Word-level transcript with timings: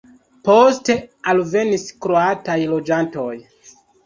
Poste 0.47 0.95
alvenis 1.33 1.83
kroataj 2.07 2.57
loĝantoj. 2.73 3.31